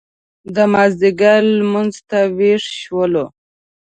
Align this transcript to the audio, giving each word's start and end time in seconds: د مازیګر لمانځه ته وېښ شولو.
د 0.55 0.57
مازیګر 0.73 1.41
لمانځه 1.61 2.01
ته 2.09 2.19
وېښ 2.37 2.63
شولو. 2.81 3.25